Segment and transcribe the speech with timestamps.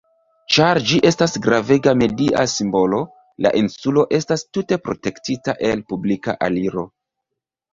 [0.53, 3.01] Ĉar ĝi estas gravega media simbolo,
[3.47, 6.89] la insulo estas tute protektita el publika aliro.